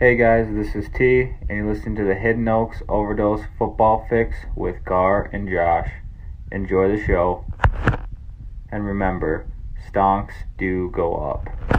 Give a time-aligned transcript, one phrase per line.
[0.00, 4.36] Hey guys, this is T, and you listen to the Hidden Oaks Overdose Football Fix
[4.54, 5.90] with Gar and Josh.
[6.52, 7.44] Enjoy the show,
[8.70, 9.48] and remember,
[9.90, 11.77] stonks do go up.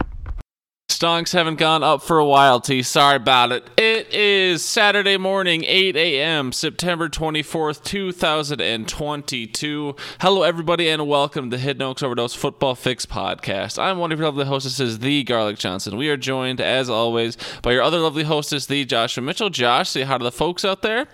[1.00, 2.82] Stonks haven't gone up for a while, T.
[2.82, 3.66] Sorry about it.
[3.78, 9.96] It is Saturday morning, 8 a.m., September 24th, 2022.
[10.20, 13.82] Hello, everybody, and welcome to Hidden Oaks Overdose Football Fix podcast.
[13.82, 15.96] I'm one of your lovely hostesses, the Garlic Johnson.
[15.96, 19.48] We are joined, as always, by your other lovely hostess, the Joshua Mitchell.
[19.48, 21.06] Josh, say hi to the folks out there.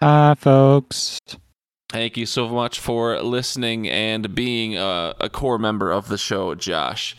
[0.00, 1.20] Hi, folks.
[1.90, 6.54] Thank you so much for listening and being a, a core member of the show,
[6.54, 7.14] Josh.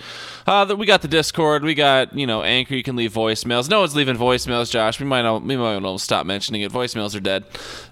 [0.46, 1.64] Uh, we got the Discord.
[1.64, 2.76] We got you know Anchor.
[2.76, 3.70] You can leave voicemails.
[3.70, 5.00] No one's leaving voicemails, Josh.
[5.00, 6.72] We might we might almost stop mentioning it.
[6.72, 7.46] Voicemails are dead.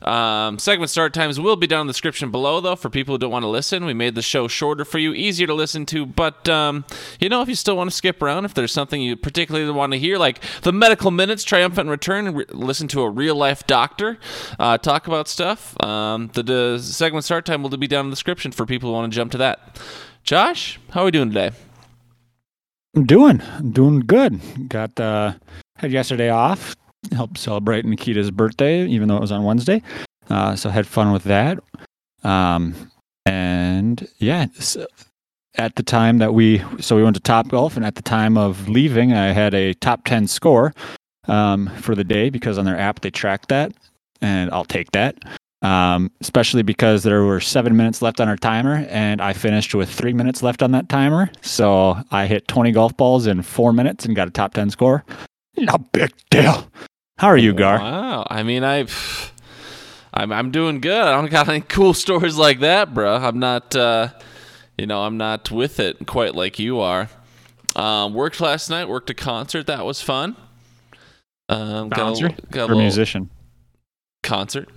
[0.07, 3.17] Um, segment start times will be down in the description below, though, for people who
[3.17, 3.85] don't want to listen.
[3.85, 6.05] We made the show shorter for you, easier to listen to.
[6.05, 6.85] But um,
[7.19, 9.93] you know, if you still want to skip around, if there's something you particularly want
[9.93, 14.19] to hear, like the medical minutes, triumphant return, re- listen to a real life doctor
[14.59, 15.81] uh, talk about stuff.
[15.83, 18.93] Um, the, the segment start time will be down in the description for people who
[18.93, 19.79] want to jump to that.
[20.23, 21.51] Josh, how are we doing today?
[22.95, 24.39] I'm doing, I'm doing good.
[24.69, 25.33] Got uh,
[25.77, 26.75] had yesterday off.
[27.11, 29.81] Helped celebrate Nikita's birthday, even though it was on Wednesday.
[30.29, 31.59] Uh, so had fun with that.
[32.23, 32.75] Um,
[33.25, 34.85] and yeah, so
[35.55, 38.37] at the time that we, so we went to Top Golf, and at the time
[38.37, 40.73] of leaving, I had a top ten score
[41.27, 43.73] um, for the day because on their app they track that,
[44.21, 45.17] and I'll take that
[45.63, 49.89] um, especially because there were seven minutes left on our timer, and I finished with
[49.89, 51.31] three minutes left on that timer.
[51.41, 55.05] So I hit 20 golf balls in four minutes and got a top 10 score.
[55.57, 56.69] No big deal.
[57.17, 57.79] How are you, Gar?
[57.79, 58.27] Wow.
[58.29, 58.85] I mean, I,
[60.13, 61.01] I'm I'm doing good.
[61.01, 63.15] I don't got any cool stories like that, bro.
[63.15, 64.09] I'm not, uh,
[64.77, 67.09] you know, I'm not with it quite like you are.
[67.75, 68.89] Um, worked last night.
[68.89, 69.67] Worked a concert.
[69.67, 70.35] That was fun.
[71.49, 73.29] Um, got a, got a musician?
[74.23, 74.69] Concert.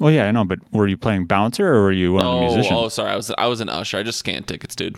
[0.00, 2.40] Well, yeah, I know, but were you playing bouncer or were you one oh, of
[2.40, 2.78] the musicians?
[2.78, 3.98] Oh, sorry, I was I was an usher.
[3.98, 4.96] I just scanned tickets, dude.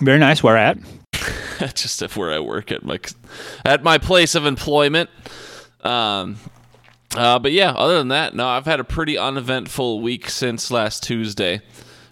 [0.00, 0.42] Very nice.
[0.42, 0.78] Where at?
[1.74, 2.98] just if where I work at my
[3.64, 5.10] at my place of employment.
[5.82, 6.36] Um,
[7.16, 11.02] uh, but yeah, other than that, no, I've had a pretty uneventful week since last
[11.02, 11.60] Tuesday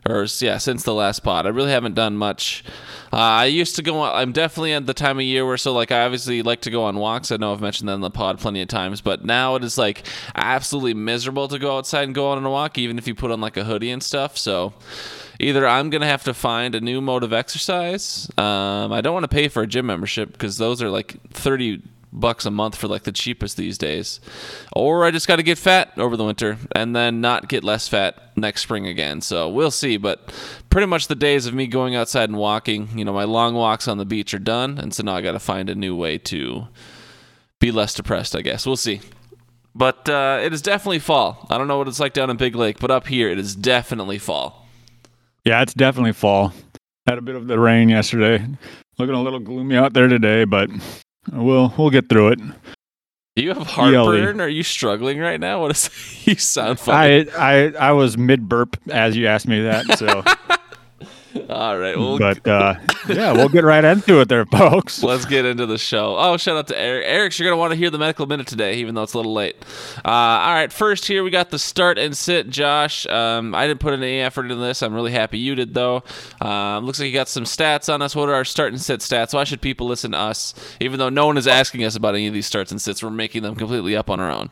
[0.08, 1.46] or yeah, since the last pod.
[1.46, 2.64] I really haven't done much.
[3.12, 4.02] Uh, I used to go.
[4.02, 6.84] I'm definitely at the time of year where so like I obviously like to go
[6.84, 7.32] on walks.
[7.32, 9.78] I know I've mentioned that in the pod plenty of times, but now it is
[9.78, 13.30] like absolutely miserable to go outside and go on a walk, even if you put
[13.30, 14.36] on like a hoodie and stuff.
[14.36, 14.74] So
[15.40, 18.28] either I'm gonna have to find a new mode of exercise.
[18.36, 21.82] Um, I don't want to pay for a gym membership because those are like thirty
[22.16, 24.18] bucks a month for like the cheapest these days.
[24.72, 27.86] Or I just got to get fat over the winter and then not get less
[27.86, 29.20] fat next spring again.
[29.20, 29.96] So we'll see.
[29.96, 30.32] But
[30.70, 33.86] pretty much the days of me going outside and walking, you know, my long walks
[33.86, 34.78] on the beach are done.
[34.78, 36.68] And so now I got to find a new way to
[37.60, 38.66] be less depressed, I guess.
[38.66, 39.00] We'll see.
[39.74, 41.46] But uh, it is definitely fall.
[41.50, 43.54] I don't know what it's like down in Big Lake, but up here it is
[43.54, 44.66] definitely fall.
[45.44, 46.52] Yeah, it's definitely fall.
[47.06, 48.44] Had a bit of the rain yesterday.
[48.98, 50.70] Looking a little gloomy out there today, but
[51.32, 52.40] We'll we'll get through it.
[53.36, 54.40] Do you have heartburn?
[54.40, 55.60] Are you struggling right now?
[55.66, 55.90] What is
[56.26, 57.30] you sound funny?
[57.30, 60.24] I I I was mid burp as you asked me that, so
[61.48, 61.96] All right.
[61.96, 62.74] Well, but uh,
[63.08, 65.02] yeah, we'll get right into it there, folks.
[65.02, 66.16] Let's get into the show.
[66.18, 67.04] Oh, shout out to Eric.
[67.06, 69.18] Eric, you're going to want to hear the medical minute today, even though it's a
[69.18, 69.56] little late.
[70.04, 70.72] Uh, all right.
[70.72, 72.48] First, here we got the start and sit.
[72.48, 74.82] Josh, um, I didn't put any effort into this.
[74.82, 76.02] I'm really happy you did, though.
[76.40, 78.14] Um, looks like you got some stats on us.
[78.16, 79.34] What are our start and sit stats?
[79.34, 82.26] Why should people listen to us, even though no one is asking us about any
[82.26, 83.02] of these starts and sits?
[83.02, 84.50] We're making them completely up on our own.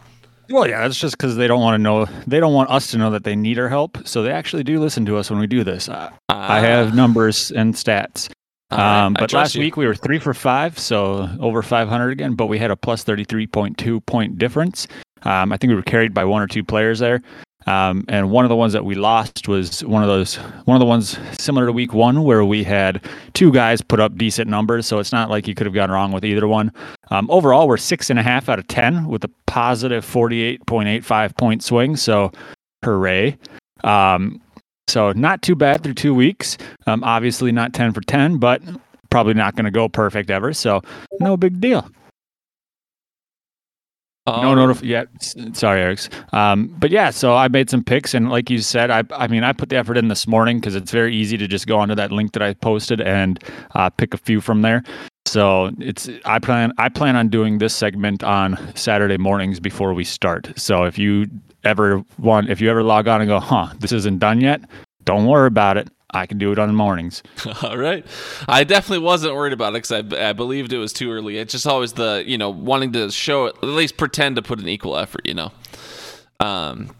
[0.50, 2.06] Well, yeah, that's just because they don't want to know.
[2.26, 4.06] They don't want us to know that they need our help.
[4.06, 5.88] So they actually do listen to us when we do this.
[5.88, 6.94] Uh, I have ah.
[6.94, 8.30] numbers and stats.
[8.70, 9.60] Um, but last you.
[9.60, 12.34] week we were three for five, so over 500 again.
[12.34, 14.88] But we had a plus 33.2 point difference.
[15.22, 17.22] Um, I think we were carried by one or two players there.
[17.66, 20.36] Um, and one of the ones that we lost was one of those,
[20.66, 23.02] one of the ones similar to week one where we had
[23.32, 24.86] two guys put up decent numbers.
[24.86, 26.72] So it's not like you could have gone wrong with either one.
[27.10, 31.62] Um, overall, we're six and a half out of 10 with a positive 48.85 point
[31.62, 31.96] swing.
[31.96, 32.32] So
[32.84, 33.38] hooray.
[33.82, 34.40] Um,
[34.88, 36.58] so not too bad through two weeks.
[36.86, 38.62] Um, obviously not 10 for 10, but
[39.10, 40.52] probably not going to go perfect ever.
[40.52, 40.82] So
[41.20, 41.88] no big deal.
[44.26, 45.04] Um, no notif- yeah.
[45.52, 46.08] Sorry, Eric's.
[46.32, 49.44] Um, but yeah, so I made some picks, and like you said, I I mean
[49.44, 51.94] I put the effort in this morning because it's very easy to just go onto
[51.94, 53.42] that link that I posted and
[53.74, 54.82] uh, pick a few from there.
[55.26, 60.04] So it's I plan I plan on doing this segment on Saturday mornings before we
[60.04, 60.52] start.
[60.56, 61.26] So if you
[61.64, 64.62] ever want if you ever log on and go, huh, this isn't done yet,
[65.04, 65.88] don't worry about it.
[66.14, 67.22] I can do it on mornings.
[67.62, 68.06] All right.
[68.48, 71.38] I definitely wasn't worried about it because I, I believed it was too early.
[71.38, 74.60] It's just always the, you know, wanting to show it, at least pretend to put
[74.60, 75.52] an equal effort, you know.
[76.40, 76.94] Um,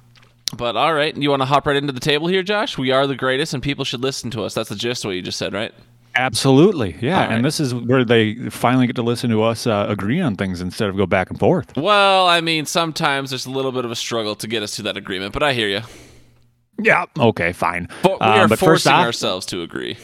[0.56, 2.78] but all right, you want to hop right into the table here, Josh?
[2.78, 4.54] We are the greatest, and people should listen to us.
[4.54, 5.72] That's the gist of what you just said, right?
[6.16, 7.26] Absolutely, yeah.
[7.26, 7.32] Right.
[7.32, 10.60] And this is where they finally get to listen to us uh, agree on things
[10.60, 11.76] instead of go back and forth.
[11.76, 14.82] Well, I mean, sometimes there's a little bit of a struggle to get us to
[14.82, 15.80] that agreement, but I hear you.
[16.78, 17.06] Yeah.
[17.18, 17.52] Okay.
[17.52, 17.88] Fine.
[18.02, 19.96] But we are um, but forcing off, ourselves to agree.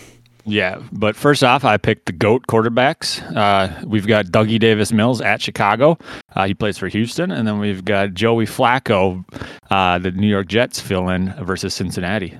[0.46, 3.20] Yeah, but first off, I picked the GOAT quarterbacks.
[3.36, 5.98] Uh, we've got Dougie Davis Mills at Chicago.
[6.34, 7.30] Uh, he plays for Houston.
[7.30, 9.24] And then we've got Joey Flacco,
[9.70, 12.36] uh, the New York Jets fill in versus Cincinnati.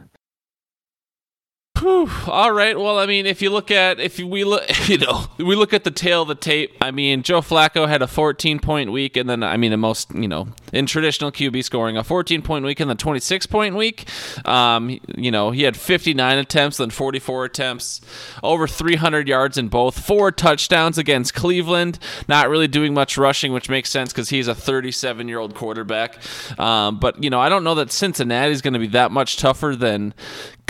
[1.80, 2.10] Whew.
[2.26, 2.78] All right.
[2.78, 5.84] Well, I mean, if you look at if we look, you know, we look at
[5.84, 6.76] the tail of the tape.
[6.82, 10.14] I mean, Joe Flacco had a 14 point week, and then I mean, the most
[10.14, 14.06] you know in traditional QB scoring, a 14 point week and the 26 point week.
[14.46, 18.00] Um, you know, he had 59 attempts, then 44 attempts,
[18.42, 21.98] over 300 yards in both, four touchdowns against Cleveland.
[22.28, 26.18] Not really doing much rushing, which makes sense because he's a 37 year old quarterback.
[26.58, 29.38] Um, but you know, I don't know that Cincinnati is going to be that much
[29.38, 30.12] tougher than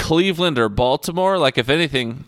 [0.00, 1.38] Cleveland or Baltimore.
[1.38, 2.24] Like, if anything,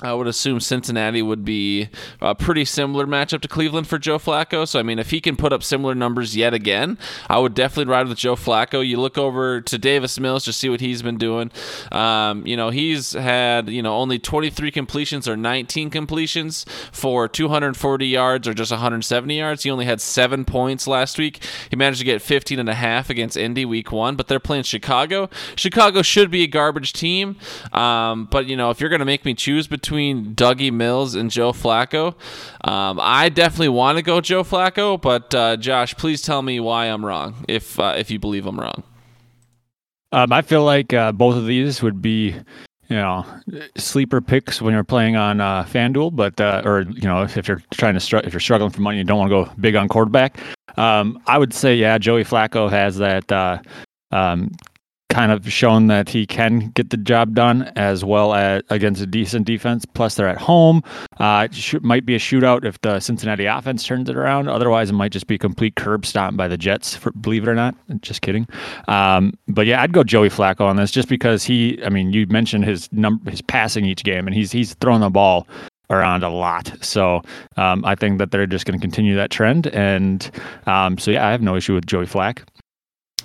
[0.00, 1.88] I would assume Cincinnati would be
[2.20, 4.66] a pretty similar matchup to Cleveland for Joe Flacco.
[4.66, 6.98] So, I mean, if he can put up similar numbers yet again,
[7.28, 8.86] I would definitely ride with Joe Flacco.
[8.86, 11.50] You look over to Davis Mills, just see what he's been doing.
[11.90, 18.06] Um, you know, he's had, you know, only 23 completions or 19 completions for 240
[18.06, 19.64] yards or just 170 yards.
[19.64, 21.42] He only had seven points last week.
[21.70, 24.62] He managed to get 15 and a half against Indy week one, but they're playing
[24.62, 25.28] Chicago.
[25.56, 27.36] Chicago should be a garbage team.
[27.72, 31.14] Um, but, you know, if you're going to make me choose between between Dougie Mills
[31.14, 32.08] and Joe Flacco.
[32.62, 36.86] Um, I definitely want to go Joe Flacco, but uh, Josh, please tell me why
[36.86, 37.46] I'm wrong.
[37.48, 38.82] If uh, if you believe I'm wrong,
[40.12, 42.34] um, I feel like uh, both of these would be
[42.88, 43.24] you know
[43.78, 47.62] sleeper picks when you're playing on uh, FanDuel, but uh, or you know if you're
[47.72, 49.88] trying to str- if you're struggling for money, you don't want to go big on
[49.88, 50.38] quarterback.
[50.76, 53.62] Um, I would say yeah, Joey Flacco has that uh,
[54.10, 54.50] um,
[55.18, 59.06] kind of shown that he can get the job done as well as against a
[59.06, 59.84] decent defense.
[59.84, 60.80] Plus, they're at home.
[61.18, 64.48] Uh, it might be a shootout if the Cincinnati offense turns it around.
[64.48, 66.94] Otherwise, it might just be complete curb stomp by the Jets.
[66.94, 68.46] For, believe it or not, just kidding.
[68.86, 71.82] Um, but yeah, I'd go Joey Flacco on this just because he.
[71.84, 75.10] I mean, you mentioned his number, his passing each game, and he's he's throwing the
[75.10, 75.48] ball
[75.90, 76.72] around a lot.
[76.80, 77.22] So
[77.56, 79.66] um, I think that they're just going to continue that trend.
[79.68, 80.30] And
[80.66, 82.44] um, so yeah, I have no issue with Joey Flack.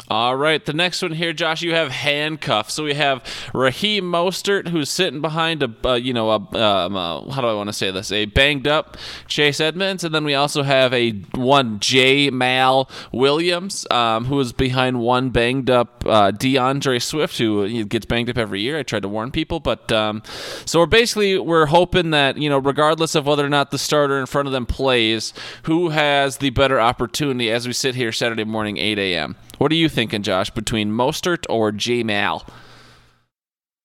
[0.09, 2.73] All right, the next one here, Josh, you have handcuffs.
[2.73, 3.23] So we have
[3.53, 7.53] Raheem Mostert, who's sitting behind a, uh, you know, a, um, uh, how do I
[7.53, 8.11] want to say this?
[8.11, 8.97] A banged up
[9.27, 14.99] Chase Edmonds, and then we also have a one Jamaal Williams, um, who is behind
[14.99, 18.77] one banged up uh, D'Andre Swift, who gets banged up every year.
[18.77, 20.21] I tried to warn people, but um,
[20.65, 24.19] so we're basically we're hoping that you know, regardless of whether or not the starter
[24.19, 28.43] in front of them plays, who has the better opportunity as we sit here Saturday
[28.43, 29.37] morning, 8 a.m.
[29.57, 32.47] What are you thinking, Josh, between Mostert or Jamaal?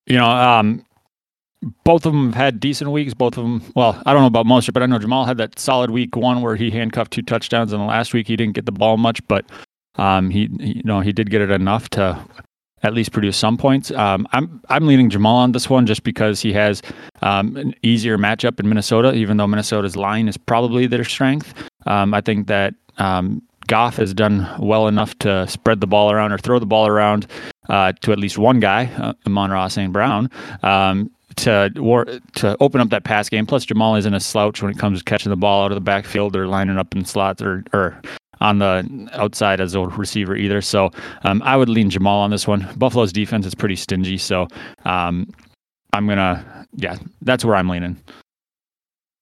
[0.07, 0.85] You know, um,
[1.85, 3.15] both of them have had decent weeks.
[3.15, 5.59] Both of them, well, I don't know about Mostert, but I know Jamaal had that
[5.59, 8.67] solid week one where he handcuffed two touchdowns, and the last week he didn't get
[8.67, 9.45] the ball much, but
[9.97, 12.19] um, he, you know, he did get it enough to
[12.83, 13.91] at least produce some points.
[13.91, 16.81] Um, I'm I'm leaning Jamaal on this one just because he has
[17.23, 21.55] um, an easier matchup in Minnesota, even though Minnesota's line is probably their strength.
[21.87, 26.33] Um, I think that um, Goff has done well enough to spread the ball around
[26.33, 27.29] or throw the ball around
[27.69, 29.93] uh, to at least one guy, uh, Amon-Ra St.
[29.93, 30.29] Brown,
[30.63, 33.47] um, to war, to open up that pass game.
[33.47, 35.81] Plus, Jamaal isn't a slouch when it comes to catching the ball out of the
[35.81, 38.01] backfield or lining up in slots or, or
[38.41, 40.61] on the outside as a receiver either.
[40.61, 40.91] So
[41.23, 42.69] um, I would lean Jamaal on this one.
[42.77, 44.49] Buffalo's defense is pretty stingy, so
[44.85, 45.33] um,
[45.93, 47.97] I'm gonna yeah, that's where I'm leaning.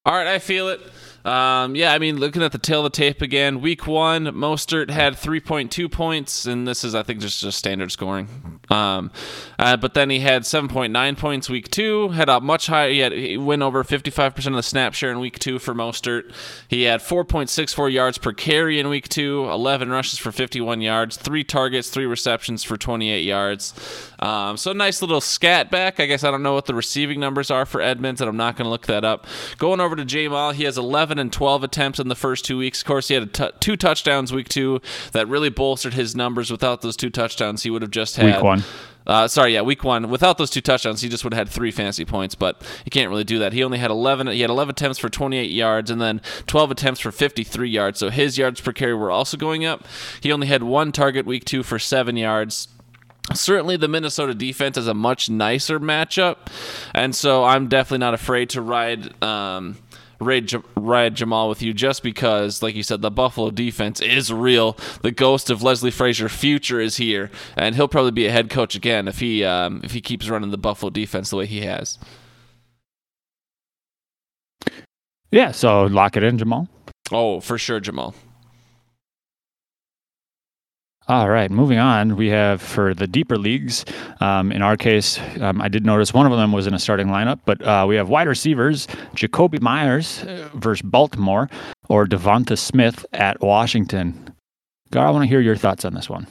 [0.05, 0.81] All right, I feel it.
[1.27, 4.91] Um, yeah, I mean, looking at the tail of the tape again, week one, Mostert
[4.91, 8.61] had 3.2 points, and this is, I think, just, just standard scoring.
[8.71, 9.11] Um,
[9.59, 13.11] uh, but then he had 7.9 points week two, had a much higher, he, had,
[13.11, 16.33] he went over 55% of the snap share in week two for Mostert.
[16.69, 21.43] He had 4.64 yards per carry in week two, 11 rushes for 51 yards, three
[21.43, 23.75] targets, three receptions for 28 yards.
[24.19, 26.01] Um, so nice little scat back.
[26.01, 28.57] I guess I don't know what the receiving numbers are for Edmonds, and I'm not
[28.57, 29.27] going to look that up.
[29.59, 32.81] Going over to Jamaal, he has 11 and 12 attempts in the first two weeks.
[32.81, 34.81] Of course, he had two touchdowns week two
[35.13, 36.51] that really bolstered his numbers.
[36.51, 38.63] Without those two touchdowns, he would have just had week one.
[39.07, 40.11] Uh, sorry, yeah, week one.
[40.11, 43.09] Without those two touchdowns, he just would have had three fantasy points, but he can't
[43.09, 43.53] really do that.
[43.53, 44.27] He only had 11.
[44.29, 48.01] He had 11 attempts for 28 yards, and then 12 attempts for 53 yards.
[48.01, 49.85] So his yards per carry were also going up.
[50.21, 52.69] He only had one target week two for seven yards.
[53.35, 56.37] Certainly the Minnesota defense is a much nicer matchup,
[56.95, 59.21] and so I'm definitely not afraid to ride.
[59.23, 59.79] Um,
[60.21, 64.77] ride, ride Jamaal with you just because, like you said, the Buffalo defense is real.
[65.03, 68.75] The ghost of Leslie Frazier future is here, and he'll probably be a head coach
[68.75, 71.99] again if he um, if he keeps running the Buffalo defense the way he has.
[75.31, 76.69] Yeah, so lock it in, Jamaal.
[77.13, 78.15] Oh, for sure, Jamaal.
[81.09, 82.17] All right, moving on.
[82.17, 83.85] We have for the deeper leagues.
[84.19, 87.07] Um, in our case, um, I did notice one of them was in a starting
[87.07, 91.49] lineup, but uh, we have wide receivers Jakobi Meyers uh, versus Baltimore
[91.89, 94.35] or Devonta Smith at Washington.
[94.91, 96.27] Gar, I want to hear your thoughts on this one.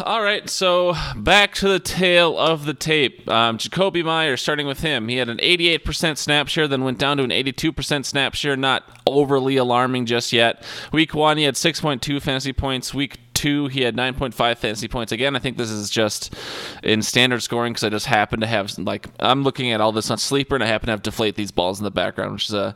[0.00, 3.28] All right, so back to the tail of the tape.
[3.28, 7.18] Um, Jakobi Meyer, starting with him, he had an 88% snap share, then went down
[7.18, 8.56] to an 82% snap share.
[8.56, 10.64] Not overly alarming just yet.
[10.92, 12.94] Week one, he had 6.2 fantasy points.
[12.94, 15.12] Week two, he had 9.5 fantasy points.
[15.12, 16.34] Again, I think this is just
[16.82, 20.10] in standard scoring because I just happen to have like I'm looking at all this
[20.10, 22.54] on sleeper, and I happen to have deflate these balls in the background, which is
[22.54, 22.74] a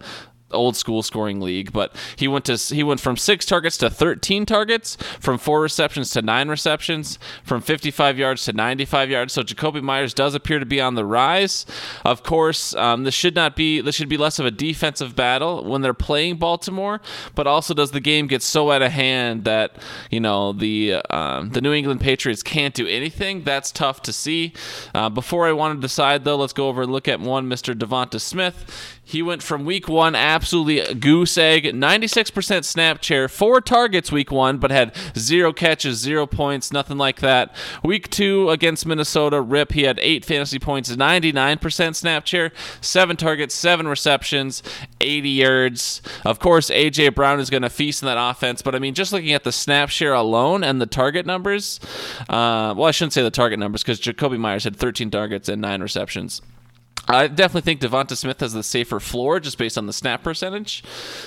[0.56, 4.46] old school scoring league, but he went to he went from six targets to 13
[4.46, 9.32] targets, from four receptions to nine receptions, from 55 yards to 95 yards.
[9.32, 11.66] So Jakobi Meyers does appear to be on the rise.
[12.04, 15.64] Of course, um, this should not be this should be less of a defensive battle
[15.64, 17.00] when they're playing Baltimore,
[17.34, 19.76] but also does the game get so out of hand that
[20.10, 23.42] you know the um, the New England Patriots can't do anything?
[23.42, 24.52] That's tough to see.
[24.94, 27.74] Uh, before I want to decide though, let's go over and look at one Mr.
[27.74, 28.92] Devonta Smith.
[29.08, 30.16] He went from week one
[30.46, 36.24] absolutely goose egg, 96% snap share, four targets week one, but had zero catches, zero
[36.24, 37.52] points, nothing like that.
[37.82, 43.56] Week two against Minnesota, Rip, he had eight fantasy points, 99% snap share, seven targets,
[43.56, 44.62] seven receptions,
[45.00, 46.00] 80 yards.
[46.24, 47.08] Of course, A.J.
[47.08, 49.50] Brown is going to feast in that offense, but I mean, just looking at the
[49.50, 51.80] snap share alone and the target numbers,
[52.28, 55.60] uh, well, I shouldn't say the target numbers because Jakobi Meyers had 13 targets and
[55.60, 56.40] nine receptions.
[57.08, 60.82] I definitely think Devonta Smith has the safer floor just based on the snap percentage.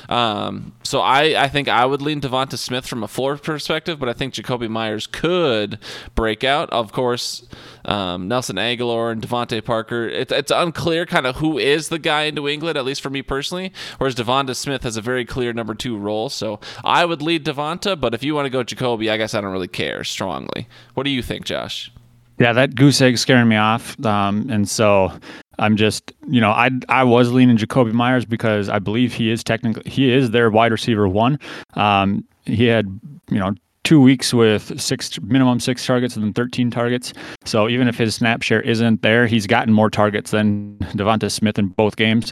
[0.09, 4.09] Um, so I, I think I would lean Devonta Smith from a floor perspective, but
[4.09, 5.79] I think Jakobi Meyers could
[6.15, 6.69] break out.
[6.71, 7.47] Of course,
[7.85, 10.09] um, Nelson Agholor and DeVante Parker.
[10.09, 13.09] It, it's unclear kind of who is the guy in New England, at least for
[13.09, 13.71] me personally.
[13.99, 16.27] Whereas Devonta Smith has a very clear number two role.
[16.27, 19.39] So I would lead Devonta, but if you want to go Jakobi, I guess I
[19.39, 20.67] don't really care strongly.
[20.93, 21.89] What do you think, Josh?
[22.39, 24.03] Yeah, that goose egg scaring me off.
[24.05, 25.11] Um, and so
[25.59, 29.43] I'm just, you know, I I was leaning Jakobi Meyers because I believe he is
[29.43, 31.37] technically he is their wide receiver one.
[31.73, 32.85] Um, he had,
[33.29, 33.53] you know,
[33.83, 37.11] two weeks with six minimum six targets and then 13 targets.
[37.45, 41.59] So even if his snap share isn't there, he's gotten more targets than Devonta Smith
[41.59, 42.31] in both games.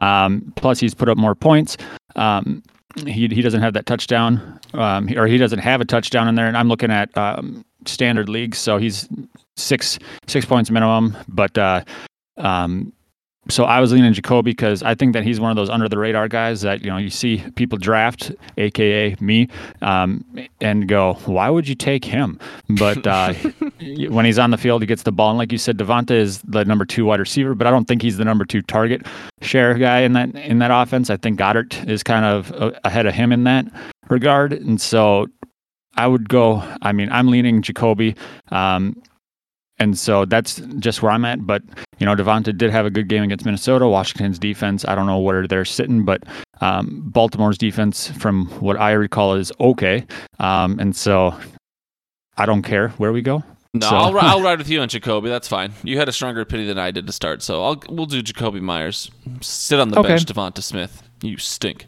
[0.00, 1.76] Um, plus, he's put up more points.
[2.14, 2.62] Um,
[3.06, 6.46] he he doesn't have that touchdown, um, or he doesn't have a touchdown in there.
[6.46, 9.08] And I'm looking at um, standard leagues, so he's
[9.58, 11.16] six six points minimum.
[11.28, 11.84] But uh,
[12.36, 12.92] um,
[13.50, 15.96] so I was leaning Jakobi because I think that he's one of those under the
[15.98, 19.48] radar guys that you know you see people draft, aka me,
[19.80, 20.24] um,
[20.60, 22.38] and go, why would you take him?
[22.68, 23.32] But uh,
[24.08, 26.42] when he's on the field, he gets the ball, and like you said, Devonta is
[26.42, 29.06] the number two wide receiver, but I don't think he's the number two target
[29.40, 31.08] share guy in that in that offense.
[31.08, 33.64] I think Goedert is kind of uh, ahead of him in that
[34.10, 35.26] regard, and so
[35.96, 36.62] I would go.
[36.82, 38.16] I mean, I'm leaning Jakobi.
[38.52, 39.00] Um,
[39.78, 41.46] and so that's just where I'm at.
[41.46, 41.62] But
[41.98, 43.86] you know, Devonta did have a good game against Minnesota.
[43.88, 46.24] Washington's defense, I don't know where they're sitting, but
[46.60, 50.06] um, Baltimore's defense, from what I recall, is okay.
[50.38, 51.38] Um, and so
[52.36, 53.42] I don't care where we go.
[53.74, 53.96] No, so.
[53.96, 55.28] I'll, I'll ride with you on Jakobi.
[55.28, 55.72] That's fine.
[55.82, 58.60] You had a stronger opinion than I did to start, so I'll we'll do Jakobi
[58.60, 59.10] Meyers.
[59.40, 60.08] Sit on the okay.
[60.08, 61.02] bench, Devonta Smith.
[61.22, 61.86] You stink.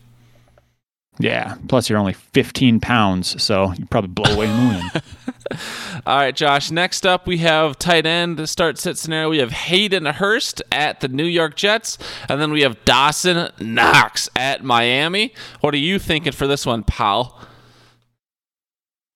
[1.19, 1.57] Yeah.
[1.69, 4.91] Plus, you're only 15 pounds, so you probably blow away the moon.
[6.07, 6.71] All right, Josh.
[6.71, 9.29] Next up, we have tight end start sit scenario.
[9.31, 11.99] We have Hayden Hurst at the New York Jets,
[12.29, 15.35] and then we have Dawson Knox at Miami.
[15.61, 17.39] What are you thinking for this one, pal?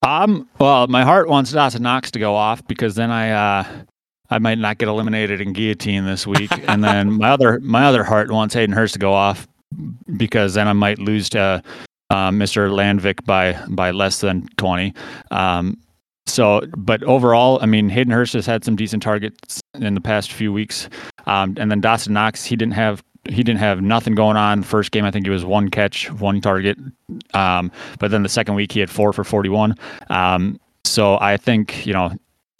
[0.02, 0.48] Um.
[0.58, 3.64] Well, my heart wants Dawson Knox to go off because then I uh,
[4.28, 8.04] I might not get eliminated in guillotine this week, and then my other my other
[8.04, 9.48] heart wants Hayden Hurst to go off
[10.16, 11.62] because then I might lose to
[12.10, 12.70] uh, Mr.
[12.70, 14.94] Landvik by by less than 20.
[15.30, 15.78] Um,
[16.26, 20.32] so, but overall, I mean, Hayden Hurst has had some decent targets in the past
[20.32, 20.88] few weeks,
[21.26, 24.62] um, and then Dawson Knox, he didn't have he didn't have nothing going on.
[24.62, 26.78] First game, I think he was one catch, one target,
[27.34, 29.74] um, but then the second week he had four for 41.
[30.10, 32.12] Um, so I think you know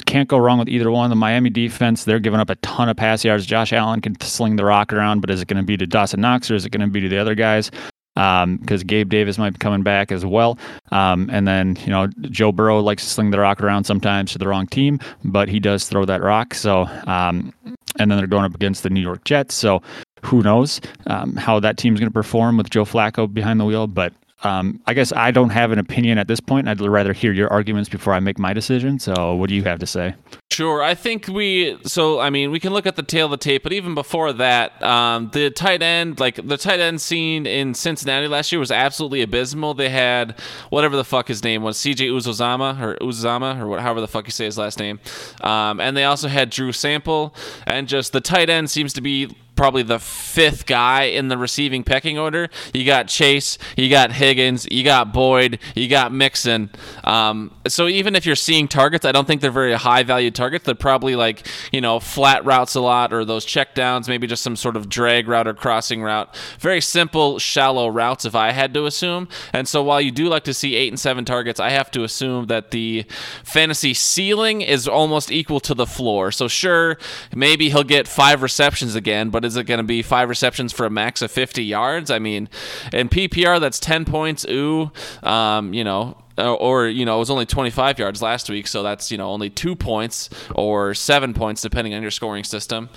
[0.06, 1.10] can't go wrong with either one.
[1.10, 3.46] The Miami defense, they're giving up a ton of pass yards.
[3.46, 6.20] Josh Allen can sling the rock around, but is it going to be to Dawson
[6.20, 7.70] Knox or is it going to be to the other guys?
[8.14, 10.56] because um, Gabe Davis might be coming back as well.
[10.92, 14.38] Um, and then, you know, Joe Burrow likes to sling the rock around sometimes to
[14.38, 16.54] the wrong team, but he does throw that rock.
[16.54, 17.52] So, um,
[17.98, 19.54] and then they're going up against the New York Jets.
[19.54, 19.82] So
[20.22, 23.88] who knows um, how that team's going to perform with Joe Flacco behind the wheel.
[23.88, 24.12] But
[24.44, 26.68] um, I guess I don't have an opinion at this point.
[26.68, 28.98] I'd rather hear your arguments before I make my decision.
[28.98, 30.14] So, what do you have to say?
[30.50, 30.82] Sure.
[30.82, 31.78] I think we.
[31.84, 34.32] So, I mean, we can look at the tail of the tape, but even before
[34.34, 38.70] that, um, the tight end, like the tight end scene in Cincinnati last year, was
[38.70, 39.74] absolutely abysmal.
[39.74, 40.38] They had
[40.70, 44.32] whatever the fuck his name was, CJ Uzomah or Uzama or however the fuck you
[44.32, 45.00] say his last name,
[45.40, 47.34] um, and they also had Drew Sample,
[47.66, 51.84] and just the tight end seems to be probably the fifth guy in the receiving
[51.84, 52.49] pecking order.
[52.73, 56.70] You got Chase, you got Higgins, you got Boyd, you got Mixon.
[57.04, 60.64] Um, so even if you're seeing targets, I don't think they're very high value targets.
[60.64, 64.42] They're probably like, you know, flat routes a lot or those check downs, maybe just
[64.42, 66.34] some sort of drag route or crossing route.
[66.58, 69.28] Very simple, shallow routes, if I had to assume.
[69.52, 72.04] And so while you do like to see eight and seven targets, I have to
[72.04, 73.04] assume that the
[73.44, 76.32] fantasy ceiling is almost equal to the floor.
[76.32, 76.99] So sure,
[77.34, 80.86] maybe he'll get five receptions again, but is it going to be five receptions for
[80.86, 82.10] a max of 50 yards?
[82.10, 82.48] I mean,
[82.92, 84.46] in PPR, that's 10 points.
[84.48, 84.90] Ooh,
[85.22, 88.82] um, you know, or, or, you know it was only 25 yards last week so
[88.82, 92.88] that's you know only two points or seven points depending on your scoring system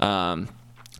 [0.00, 0.48] um,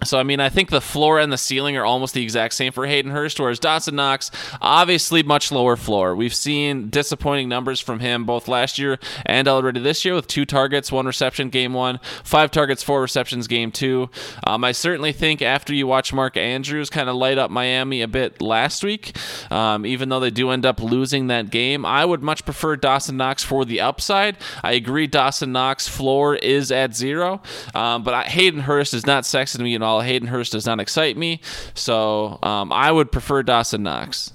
[0.05, 2.71] so, I mean, I think the floor and the ceiling are almost the exact same
[2.71, 6.15] for Hayden Hurst, whereas Dawson Knox, obviously much lower floor.
[6.15, 10.45] We've seen disappointing numbers from him both last year and already this year with two
[10.45, 14.11] targets, one reception game one, five targets, four receptions game two.
[14.47, 18.09] Um, I certainly think after you watch Mark Andrews kind of light up Miami a
[18.09, 19.17] bit last week,
[19.51, 23.17] um, even though they do end up losing that game, I would much prefer Dawson
[23.17, 24.37] Knox for the upside.
[24.63, 27.41] I agree Dawson Knox floor is at zero,
[27.75, 30.01] um, but I, Hayden Hurst is not sexy to me all.
[30.01, 31.41] Hayden Hurst does not excite me,
[31.75, 34.33] so um, I would prefer Dawson Knox.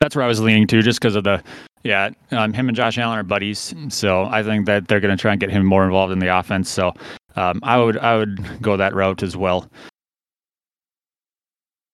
[0.00, 1.42] That's where I was leaning to, just because of the
[1.84, 5.20] yeah, um, him and Josh Allen are buddies, so I think that they're going to
[5.20, 6.70] try and get him more involved in the offense.
[6.70, 6.92] So
[7.36, 9.68] um, I would I would go that route as well.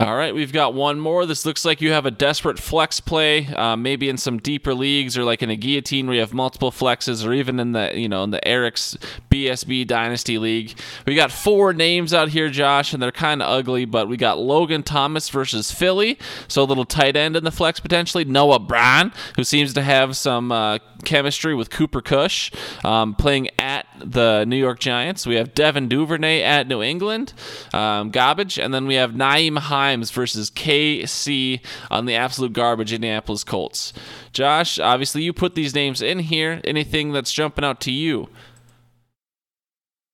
[0.00, 1.26] All right, we've got one more.
[1.26, 5.18] This looks like you have a desperate flex play, uh, maybe in some deeper leagues
[5.18, 8.08] or like in a guillotine where you have multiple flexes, or even in the you
[8.08, 8.96] know in the Eric's
[9.28, 10.78] BSB Dynasty League.
[11.04, 14.38] We got four names out here, Josh, and they're kind of ugly, but we got
[14.38, 18.24] Logan Thomas versus Philly, so a little tight end in the flex potentially.
[18.24, 22.52] Noah Brown, who seems to have some uh, chemistry with Cooper Rush,
[22.84, 25.26] um, playing at the New York Giants.
[25.26, 27.32] We have Devin Duvernay at New England,
[27.72, 33.44] um, garbage, and then we have Nyheim Hines versus KC on the absolute garbage Indianapolis
[33.44, 33.92] Colts.
[34.32, 36.60] Josh, obviously you put these names in here.
[36.64, 38.28] Anything that's jumping out to you?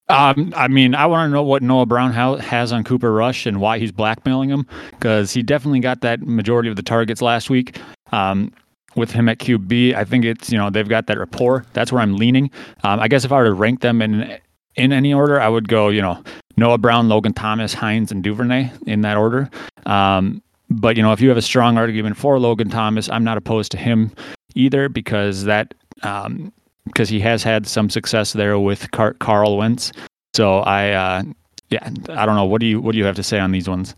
[0.08, 3.60] Um, I mean, I want to know what Noah Brown has on Cooper Rush and
[3.60, 7.78] why he's blackmailing him because he definitely got that majority of the targets last week.
[8.12, 8.52] Um,
[8.96, 9.94] with him at QB.
[9.94, 11.64] I think it's you know they've got that rapport.
[11.72, 12.50] That's where I'm leaning.
[12.82, 14.38] Um, I guess if I were to rank them in
[14.76, 16.22] in any order, I would go you know
[16.56, 19.50] Noah Brown, Logan Thomas, Hines, and Duvernay in that order.
[19.86, 23.36] Um, but you know if you have a strong argument for Logan Thomas, I'm not
[23.36, 24.12] opposed to him
[24.54, 26.52] either because that um,
[26.86, 29.92] because he has had some success there with Car- Carl Wentz.
[30.34, 31.22] So I uh,
[31.70, 33.68] yeah I don't know what do you what do you have to say on these
[33.68, 33.94] ones?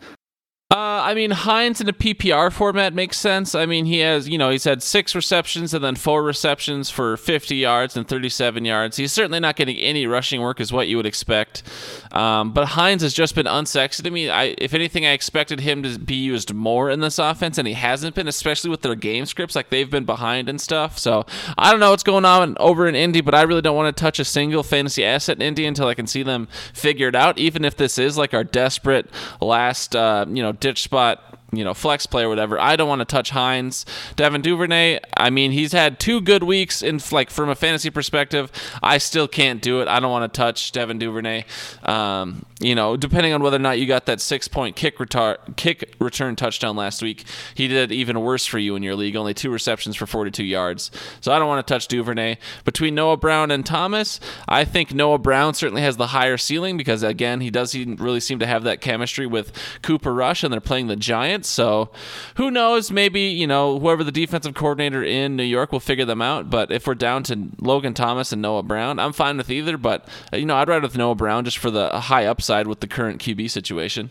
[0.69, 3.55] Uh, I mean, Hines in a PPR format makes sense.
[3.55, 7.17] I mean, he has, you know, he's had six receptions and then four receptions for
[7.17, 8.97] 50 yards and 37 yards.
[8.97, 11.63] He's certainly not getting any rushing work, is what you would expect.
[12.11, 14.29] Um, but Hines has just been unsexy to me.
[14.29, 17.75] I, if anything, I expected him to be used more in this offense, and he
[17.75, 19.55] hasn't been, especially with their game scripts.
[19.55, 20.99] Like they've been behind and stuff.
[20.99, 21.27] So
[21.57, 24.01] I don't know what's going on over in Indy, but I really don't want to
[24.01, 27.39] touch a single fantasy asset in Indy until I can see them figure it out.
[27.39, 29.09] Even if this is like our desperate
[29.41, 32.59] last, uh, you know ditch spot you know, flex play or whatever.
[32.59, 33.87] I don't want to touch Hines.
[34.17, 38.51] Devin Duvernay, I mean, he's had two good weeks in like from a fantasy perspective.
[38.83, 39.89] I still can't do it.
[39.89, 41.45] I don't want to touch Devin Duvernay.
[41.85, 45.57] Um, you know, depending on whether or not you got that six point kick retar-
[45.57, 49.15] kick return touchdown last week, he did even worse for you in your league.
[49.15, 50.91] Only two receptions for 42 yards.
[51.21, 52.39] So I don't want to touch Duvernay.
[52.65, 57.03] Between Noah Brown and Thomas, I think Noah Brown certainly has the higher ceiling because
[57.03, 60.61] again, he does he really seem to have that chemistry with Cooper Rush, and they're
[60.61, 61.36] playing the Giants.
[61.45, 61.91] So
[62.37, 62.91] who knows?
[62.91, 66.49] Maybe you know whoever the defensive coordinator in New York will figure them out.
[66.49, 69.77] But if we're down to Logan Thomas and Noah Brown, I'm fine with either.
[69.77, 72.81] But you know, I'd rather with Noah Brown just for the high upside upside with
[72.81, 74.11] the current QB situation.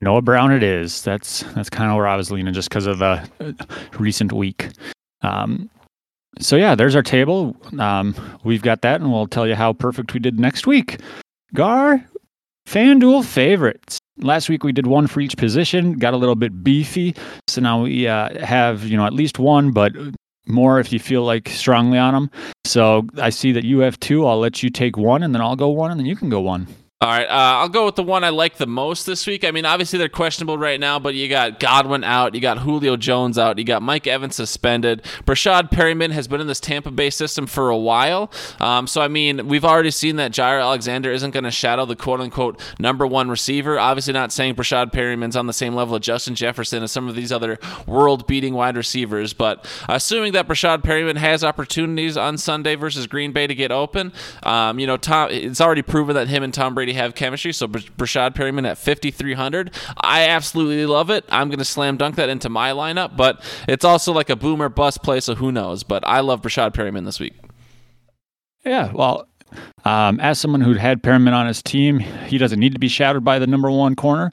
[0.00, 1.02] Noah Brown, it is.
[1.02, 3.52] That's that's kind of where I was leaning, just because of the uh,
[3.98, 4.70] recent week.
[5.22, 5.70] Um,
[6.38, 7.56] so yeah, there's our table.
[7.78, 11.00] Um, we've got that, and we'll tell you how perfect we did next week.
[11.54, 12.04] Gar,
[12.66, 13.98] FanDuel favorites.
[14.20, 17.14] Last week we did one for each position, got a little bit beefy.
[17.48, 19.92] So now we uh, have, you know, at least one, but
[20.46, 22.30] more if you feel like strongly on them.
[22.64, 24.26] So I see that you have two.
[24.26, 26.40] I'll let you take one and then I'll go one and then you can go
[26.40, 26.66] one.
[27.00, 29.44] All right, uh, I'll go with the one I like the most this week.
[29.44, 32.96] I mean, obviously they're questionable right now, but you got Godwin out, you got Julio
[32.96, 35.04] Jones out, you got Mike Evans suspended.
[35.24, 39.06] Breshad Perriman has been in this Tampa Bay system for a while, um, so I
[39.06, 43.06] mean, we've already seen that Jaire Alexander isn't going to shadow the quote unquote number
[43.06, 43.78] one receiver.
[43.78, 47.14] Obviously, not saying Breshad Perriman's on the same level of Justin Jefferson and some of
[47.14, 52.74] these other world beating wide receivers, but assuming that Breshad Perriman has opportunities on Sunday
[52.74, 56.42] versus Green Bay to get open, um, you know, Tom, it's already proven that him
[56.42, 57.52] and Tom Brady have chemistry.
[57.52, 59.74] So Breshad Perriman at 5,300.
[59.96, 61.24] I absolutely love it.
[61.28, 64.68] I'm going to slam dunk that into my lineup, but it's also like a boomer
[64.68, 65.82] bust play, so who knows?
[65.82, 67.34] But I love Breshad Perriman this week.
[68.64, 69.28] Yeah, well,
[69.84, 73.24] um, as someone who had Perriman on his team, he doesn't need to be shadowed
[73.24, 74.32] by the number one corner.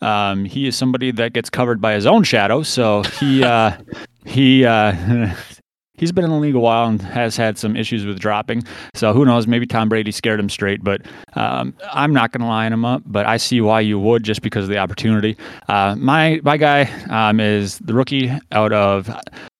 [0.00, 3.76] Um, he is somebody that gets covered by his own shadow, so he uh,
[4.24, 5.34] he uh,
[5.96, 8.62] he's been in the league a while and has had some issues with dropping.
[8.94, 9.46] So who knows?
[9.46, 10.82] Maybe Tom Brady scared him straight.
[10.82, 11.02] But
[11.34, 13.02] um, I'm not going to line him up.
[13.06, 15.36] But I see why you would just because of the opportunity.
[15.68, 19.10] Uh, my my guy um, is the rookie out of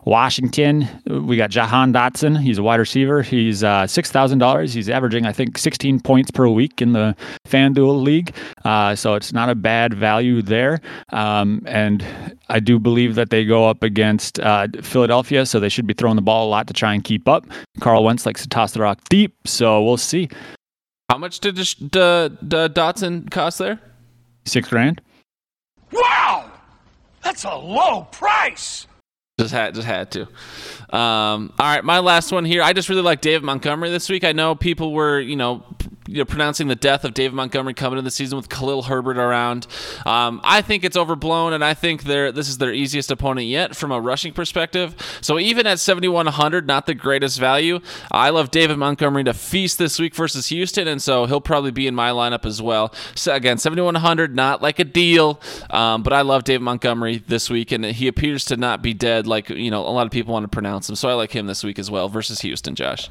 [0.04, 2.38] Washington, we got Jahan Dotson.
[2.38, 3.22] He's a wide receiver.
[3.22, 4.74] He's uh, six thousand dollars.
[4.74, 7.16] He's averaging, I think, sixteen points per week in the
[7.48, 8.34] FanDuel league.
[8.64, 10.80] Uh, so it's not a bad value there.
[11.10, 12.04] Um, and
[12.50, 16.16] I do believe that they go up against uh, Philadelphia, so they should be throwing
[16.16, 17.46] the ball a lot to try and keep up.
[17.80, 20.28] Carl Wentz likes to toss the rock deep, so we'll see.
[21.10, 22.36] How much did the
[22.74, 23.80] Dotson cost there?
[24.44, 25.00] Six grand.
[25.92, 26.50] Wow,
[27.22, 28.86] that's a low price.
[29.38, 30.22] Just had just had to.
[30.96, 32.62] Um, all right, my last one here.
[32.62, 34.22] I just really like David Montgomery this week.
[34.22, 35.64] I know people were, you know,
[36.06, 39.16] you know, pronouncing the death of David Montgomery coming into the season with Khalil Herbert
[39.16, 39.66] around.
[40.04, 43.74] Um, I think it's overblown, and I think they're, this is their easiest opponent yet
[43.74, 44.94] from a rushing perspective.
[45.20, 47.80] So even at 7,100, not the greatest value.
[48.10, 51.86] I love David Montgomery to feast this week versus Houston, and so he'll probably be
[51.86, 52.92] in my lineup as well.
[53.14, 55.40] So again, 7,100, not like a deal,
[55.70, 59.26] um, but I love David Montgomery this week, and he appears to not be dead
[59.26, 60.96] like you know a lot of people want to pronounce him.
[60.96, 62.74] So I like him this week as well versus Houston.
[62.74, 63.08] Josh.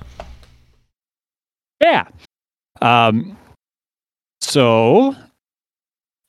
[1.81, 2.07] Yeah,
[2.83, 3.37] um,
[4.41, 5.15] so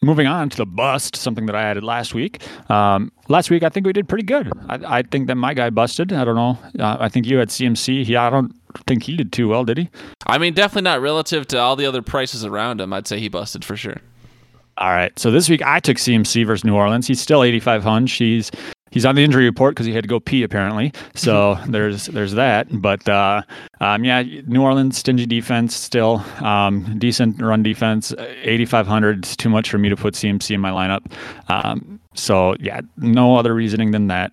[0.02, 2.42] moving on to the bust, something that I added last week.
[2.70, 4.52] Um, last week, I think we did pretty good.
[4.68, 6.12] I, I think that my guy busted.
[6.12, 6.58] I don't know.
[6.78, 8.06] Uh, I think you had CMC.
[8.06, 8.54] Yeah, I don't
[8.86, 9.90] think he did too well, did he?
[10.26, 12.92] I mean, definitely not relative to all the other prices around him.
[12.92, 14.00] I'd say he busted for sure.
[14.76, 15.16] All right.
[15.18, 17.06] So this week I took CMC versus New Orleans.
[17.06, 18.10] He's still 8,500.
[18.10, 18.50] He's
[18.94, 20.92] he's on the injury report because he had to go pee apparently.
[21.14, 22.68] So there's there's that.
[22.70, 23.42] But uh,
[23.80, 28.14] um, yeah, New Orleans stingy defense still um, decent run defense.
[28.18, 31.12] 8,500 is too much for me to put CMC in my lineup.
[31.48, 34.32] Um, so yeah, no other reasoning than that.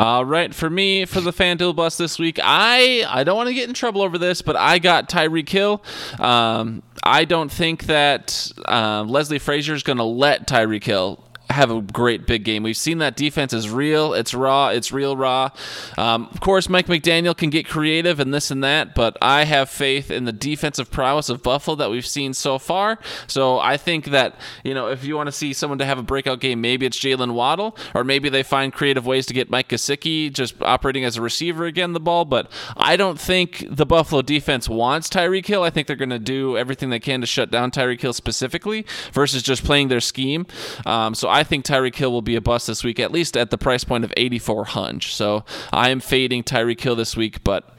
[0.00, 3.54] All right, for me, for the FanDuel bus this week, I I don't want to
[3.54, 5.84] get in trouble over this, but I got Tyreek Hill.
[6.18, 11.70] Um, I don't think that uh, Leslie Frazier is going to let Tyreek Hill have
[11.70, 12.62] a great big game.
[12.62, 14.14] We've seen that defense is real.
[14.14, 14.68] It's raw.
[14.68, 15.50] It's real raw.
[15.98, 19.68] Um, of course, Mike McDaniel can get creative and this and that, but I have
[19.68, 22.98] faith in the defensive prowess of Buffalo that we've seen so far.
[23.26, 26.02] So I think that you know if you want to see someone to have a
[26.02, 29.68] breakout game, maybe it's Jaylen Waddle, or maybe they find creative ways to get Mike
[29.68, 32.24] Gesicki just operating as a receiver again the ball.
[32.24, 35.62] But I don't think the Buffalo defense wants Tyreek Hill.
[35.62, 38.86] I think they're going to do everything they can to shut down Tyreek Hill specifically
[39.12, 40.46] versus just playing their scheme.
[40.86, 43.50] Um, so I think Tyreek Hill will be a bust this week, at least at
[43.50, 45.12] the price point of 84 hunch.
[45.12, 47.76] So I am fading Tyreek Hill this week, but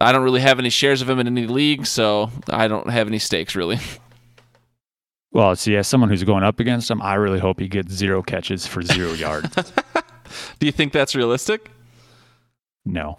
[0.00, 3.06] I don't really have any shares of him in any league, so I don't have
[3.06, 3.78] any stakes really.
[5.30, 8.22] Well, see, as someone who's going up against him, I really hope he gets zero
[8.22, 9.54] catches for zero yards.
[10.58, 11.70] Do you think that's realistic?
[12.86, 13.18] No.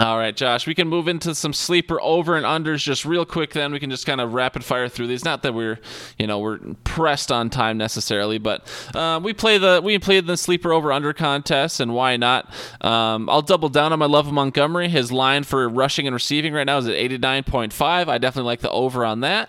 [0.00, 3.52] All right, Josh, we can move into some sleeper over and unders just real quick.
[3.52, 5.24] Then we can just kind of rapid fire through these.
[5.24, 5.78] Not that we're,
[6.18, 10.36] you know, we're pressed on time necessarily, but uh, we play the we played the
[10.36, 12.52] sleeper over under contest, and why not?
[12.80, 14.88] Um, I'll double down on my love of Montgomery.
[14.88, 18.08] His line for rushing and receiving right now is at eighty nine point five.
[18.08, 19.48] I definitely like the over on that.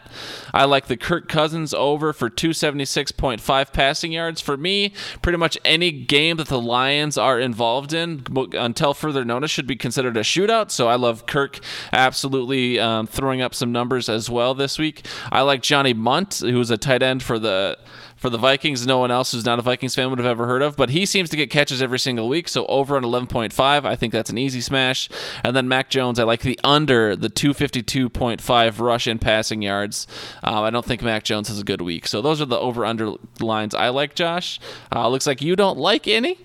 [0.54, 4.42] I like the Kirk Cousins over for two seventy six point five passing yards.
[4.42, 9.50] For me, pretty much any game that the Lions are involved in until further notice
[9.50, 10.72] should be considered a shootout.
[10.72, 11.60] So I love Kirk
[11.94, 15.06] absolutely um, throwing up some numbers as well this week.
[15.32, 17.78] I like Johnny Mundt, who was a tight end for the
[18.26, 20.62] for the Vikings, no one else who's not a Vikings fan would have ever heard
[20.62, 22.48] of, but he seems to get catches every single week.
[22.48, 25.10] So over on 11.5, I think that's an easy smash.
[25.44, 30.08] And then Mac Jones, I like the under the 252.5 rush and passing yards.
[30.44, 32.08] Uh, I don't think Mac Jones has a good week.
[32.08, 34.60] So those are the over under lines I like, Josh.
[34.92, 36.38] Uh, looks like you don't like any.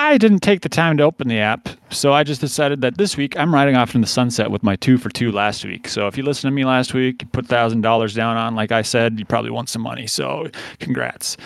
[0.00, 3.16] I didn't take the time to open the app, so I just decided that this
[3.16, 5.88] week I'm riding off in the sunset with my two for two last week.
[5.88, 8.70] So if you listened to me last week, you put thousand dollars down on, like
[8.70, 10.06] I said, you probably want some money.
[10.06, 11.36] So congrats.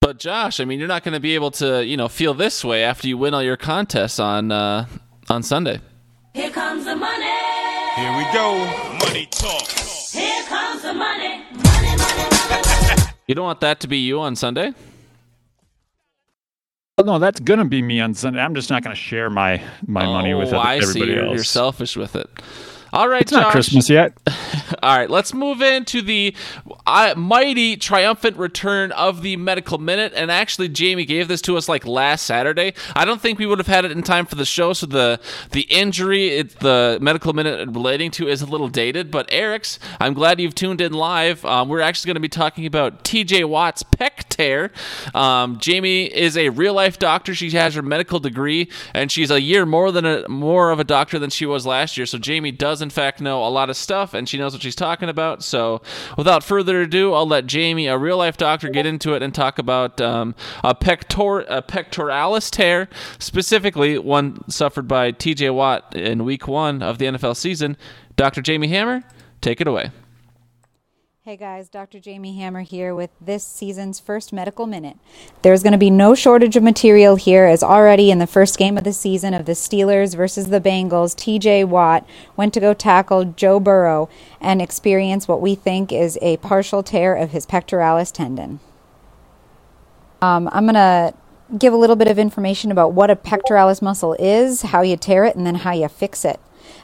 [0.00, 2.64] But Josh, I mean, you're not going to be able to, you know, feel this
[2.64, 4.86] way after you win all your contests on uh,
[5.28, 5.80] on Sunday.
[6.34, 7.30] Here comes the money.
[7.94, 8.58] Here we go.
[9.06, 9.68] Money talk.
[9.68, 11.44] Here comes the money.
[11.52, 13.02] Money, money, money.
[13.28, 14.74] you don't want that to be you on Sunday.
[17.02, 18.40] No, that's gonna be me on Sunday.
[18.40, 21.06] I'm just not gonna share my my oh, money with I everybody see.
[21.06, 21.34] You're, else.
[21.34, 22.28] you're selfish with it.
[22.92, 23.42] All right, it's Josh.
[23.42, 24.18] not Christmas yet.
[24.82, 26.34] All right, let's move into the
[26.86, 30.12] uh, mighty triumphant return of the medical minute.
[30.16, 32.74] And actually, Jamie gave this to us like last Saturday.
[32.96, 35.20] I don't think we would have had it in time for the show, so the
[35.52, 39.12] the injury it, the medical minute relating to is a little dated.
[39.12, 41.44] But Eric's, I'm glad you've tuned in live.
[41.44, 43.44] Um, we're actually going to be talking about T.J.
[43.44, 44.28] Watt's pec
[45.14, 47.34] Um, Jamie is a real life doctor.
[47.34, 50.84] She has her medical degree, and she's a year more than a more of a
[50.84, 52.06] doctor than she was last year.
[52.06, 54.76] So Jamie does in fact know a lot of stuff, and she knows what she's
[54.76, 55.42] talking about.
[55.42, 55.82] So
[56.16, 59.58] without further ado, I'll let Jamie, a real life doctor, get into it and talk
[59.58, 65.50] about um, a, pector- a pectoralis tear, specifically one suffered by T.J.
[65.50, 67.76] Watt in Week One of the NFL season.
[68.16, 68.42] Dr.
[68.42, 69.02] Jamie Hammer,
[69.40, 69.90] take it away.
[71.30, 72.00] Hey guys, Dr.
[72.00, 74.98] Jamie Hammer here with this season's first medical minute.
[75.42, 78.76] There's going to be no shortage of material here, as already in the first game
[78.76, 82.04] of the season of the Steelers versus the Bengals, TJ Watt
[82.36, 84.08] went to go tackle Joe Burrow
[84.40, 88.58] and experience what we think is a partial tear of his pectoralis tendon.
[90.20, 91.14] Um, I'm going to
[91.56, 95.26] give a little bit of information about what a pectoralis muscle is, how you tear
[95.26, 96.40] it, and then how you fix it.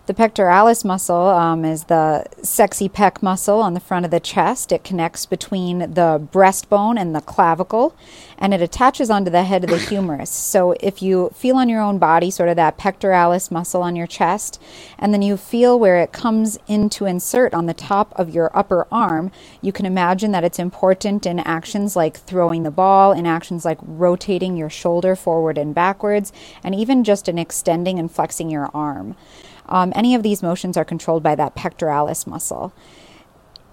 [0.07, 4.71] The pectoralis muscle um, is the sexy pec muscle on the front of the chest.
[4.71, 7.97] It connects between the breastbone and the clavicle,
[8.39, 10.31] and it attaches onto the head of the humerus.
[10.31, 14.07] So if you feel on your own body, sort of that pectoralis muscle on your
[14.07, 14.63] chest,
[14.97, 18.57] and then you feel where it comes in to insert on the top of your
[18.57, 23.27] upper arm, you can imagine that it's important in actions like throwing the ball, in
[23.27, 28.51] actions like rotating your shoulder forward and backwards, and even just in extending and flexing
[28.51, 29.17] your arm.
[29.69, 32.73] Um, any of these motions are controlled by that pectoralis muscle.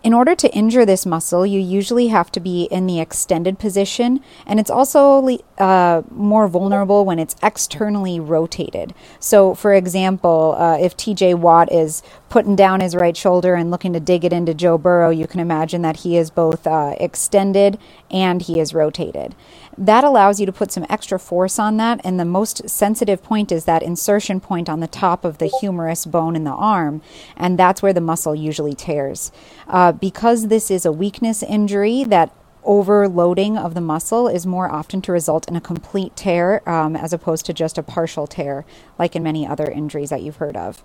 [0.04, 4.22] In order to injure this muscle, you usually have to be in the extended position,
[4.46, 5.26] and it's also
[5.58, 8.94] uh, more vulnerable when it's externally rotated.
[9.22, 13.94] So, for example, uh, if TJ Watt is putting down his right shoulder and looking
[13.94, 17.78] to dig it into Joe Burrow, you can imagine that he is both uh, extended
[18.10, 19.36] and he is rotated.
[19.78, 23.52] That allows you to put some extra force on that, and the most sensitive point
[23.52, 27.04] is that insertion point on the top of the humerus bone in the arm,
[27.38, 29.32] and that's where the muscle usually tears.
[29.68, 35.04] Uh, because this is a weakness injury, that overloading of the muscle is more often
[35.04, 38.66] to result in a complete tear um, as opposed to just a partial tear,
[38.98, 40.82] like in many other injuries that you've heard of.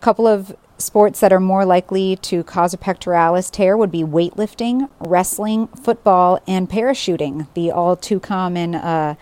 [0.00, 4.88] Couple of sports that are more likely to cause a pectoralis tear would be weightlifting,
[4.98, 9.14] wrestling, football, and parachuting, the all too common uh,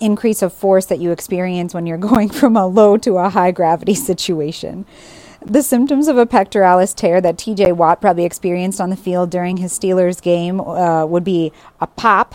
[0.00, 3.52] increase of force that you experience when you're going from a low to a high
[3.52, 4.84] gravity situation.
[5.44, 9.56] The symptoms of a pectoralis tear that TJ Watt probably experienced on the field during
[9.56, 12.34] his Steelers game uh, would be a pop.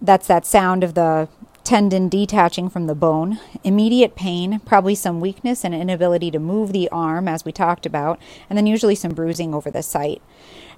[0.00, 1.28] That's that sound of the
[1.64, 6.88] tendon detaching from the bone, immediate pain, probably some weakness and inability to move the
[6.90, 10.20] arm, as we talked about, and then usually some bruising over the site.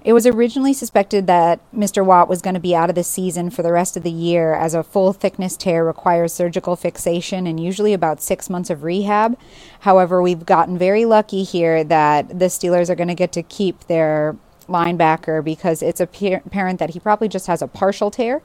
[0.03, 2.05] It was originally suspected that Mr.
[2.05, 4.53] Watt was going to be out of the season for the rest of the year,
[4.53, 9.37] as a full thickness tear requires surgical fixation and usually about six months of rehab.
[9.81, 13.87] However, we've gotten very lucky here that the Steelers are going to get to keep
[13.87, 18.41] their linebacker because it's apparent that he probably just has a partial tear.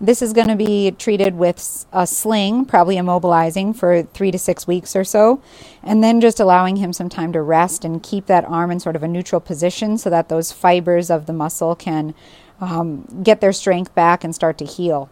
[0.00, 4.66] This is going to be treated with a sling, probably immobilizing for three to six
[4.66, 5.42] weeks or so,
[5.82, 8.96] and then just allowing him some time to rest and keep that arm in sort
[8.96, 12.14] of a neutral position so that those fibers of the muscle can
[12.60, 15.10] um, get their strength back and start to heal.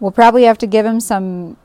[0.00, 1.56] We'll probably have to give him some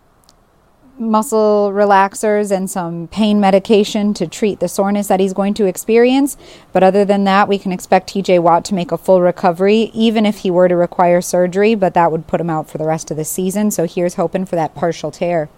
[1.00, 6.38] muscle relaxers and some pain medication to treat the soreness that he's going to experience.
[6.74, 10.26] But other than that, we can expect TJ Watt to make a full recovery, even
[10.26, 13.12] if he were to require surgery, but that would put him out for the rest
[13.12, 13.72] of the season.
[13.72, 15.50] So here's hoping for that partial tear.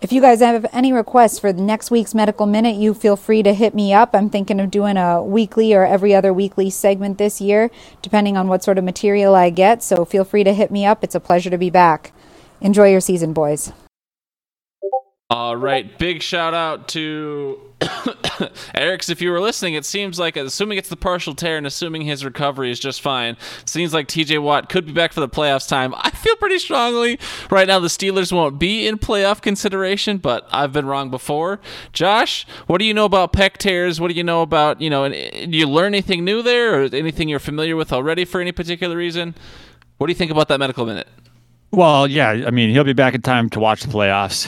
[0.00, 3.42] If you guys have any requests for the next week's Medical Minute, you feel free
[3.42, 4.14] to hit me up.
[4.14, 7.68] I'm thinking of doing a weekly or every other weekly segment this year,
[8.00, 9.82] depending on what sort of material I get.
[9.82, 11.02] So feel free to hit me up.
[11.02, 12.12] It's a pleasure to be back.
[12.60, 13.72] Enjoy your season, boys.
[15.30, 17.60] All right, big shout out to
[18.74, 19.10] Eric's.
[19.10, 22.24] If you were listening, it seems like, assuming it's the partial tear and assuming his
[22.24, 23.36] recovery is just fine,
[23.66, 25.94] seems like TJ Watt could be back for the playoffs time.
[25.98, 27.18] I feel pretty strongly
[27.50, 31.60] right now the Steelers won't be in playoff consideration, but I've been wrong before.
[31.92, 34.00] Josh, what do you know about pec tears?
[34.00, 37.28] What do you know about, you know, do you learn anything new there or anything
[37.28, 39.34] you're familiar with already for any particular reason?
[39.98, 41.08] What do you think about that medical minute?
[41.70, 44.46] Well, yeah, I mean, he'll be back in time to watch the playoffs.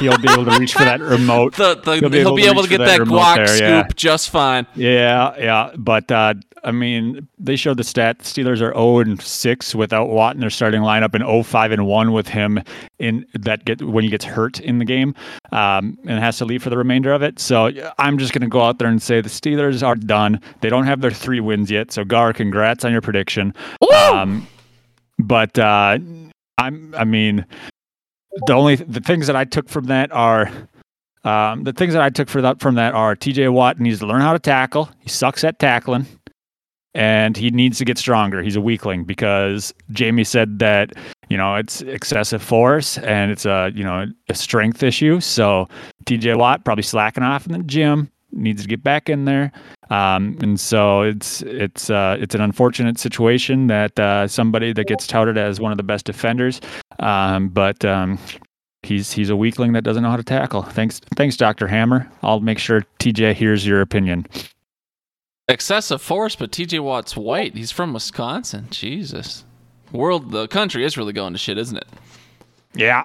[0.00, 1.54] He'll be able to reach for that remote.
[1.54, 3.84] the, the, he'll be able, he'll to, to, get that, that guac there, scoop yeah.
[3.94, 4.66] just fine.
[4.74, 8.18] Yeah, yeah, but uh, I mean, they showed the stat.
[8.18, 11.70] The Steelers are 0 and 6 without Watt in their starting lineup, and 0 5
[11.70, 12.60] and 1 with him
[12.98, 15.14] in that get when he gets hurt in the game,
[15.52, 17.38] um, and has to leave for the remainder of it.
[17.38, 20.40] So I'm just going to go out there and say the Steelers are done.
[20.62, 21.92] They don't have their three wins yet.
[21.92, 23.54] So Gar, congrats on your prediction.
[23.94, 24.48] Um,
[25.18, 25.98] but uh,
[26.58, 26.94] I'm.
[26.96, 27.44] I mean,
[28.46, 30.50] the only the things that I took from that are.
[31.24, 33.48] Um, the things that I took for that from that are T.J.
[33.48, 34.88] Watt needs to learn how to tackle.
[35.00, 36.06] He sucks at tackling,
[36.94, 38.42] and he needs to get stronger.
[38.42, 40.92] He's a weakling because Jamie said that
[41.28, 45.18] you know it's excessive force and it's a you know a strength issue.
[45.18, 45.68] So
[46.04, 46.34] T.J.
[46.36, 49.52] Watt probably slacking off in the gym needs to get back in there.
[49.90, 55.06] Um, and so it's it's uh, it's an unfortunate situation that uh, somebody that gets
[55.06, 56.60] touted as one of the best defenders,
[56.98, 58.18] um, but um,
[58.82, 60.62] he's he's a weakling that doesn't know how to tackle.
[60.62, 62.10] Thanks thanks Doctor Hammer.
[62.22, 64.26] I'll make sure TJ hears your opinion.
[65.48, 67.54] Excessive force, but TJ Watt's white.
[67.54, 68.66] He's from Wisconsin.
[68.70, 69.44] Jesus,
[69.92, 71.86] world the country is really going to shit, isn't it?
[72.74, 73.04] Yeah.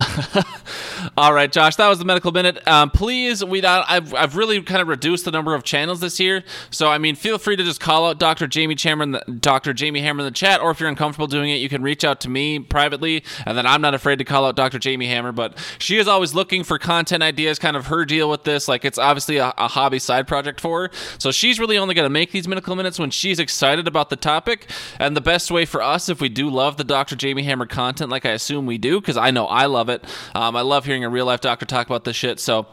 [1.16, 2.66] All right, Josh, that was the medical minute.
[2.66, 6.44] Um, please, we I've I've really kind of reduced the number of channels this year,
[6.70, 8.46] so I mean, feel free to just call out Dr.
[8.46, 9.72] Jamie Hammer, Dr.
[9.72, 12.20] Jamie Hammer in the chat, or if you're uncomfortable doing it, you can reach out
[12.22, 14.78] to me privately, and then I'm not afraid to call out Dr.
[14.78, 15.32] Jamie Hammer.
[15.32, 17.58] But she is always looking for content ideas.
[17.58, 20.82] Kind of her deal with this, like it's obviously a, a hobby side project for
[20.82, 24.08] her, so she's really only going to make these medical minutes when she's excited about
[24.08, 24.70] the topic.
[24.98, 27.16] And the best way for us, if we do love the Dr.
[27.16, 30.04] Jamie Hammer content, like I assume we do, because I know I love it.
[30.34, 32.40] Um, I love hearing a real life doctor talk about this shit.
[32.40, 32.66] So